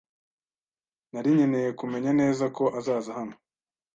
[1.11, 3.35] Nari nkeneye kumenya neza ko azaza hano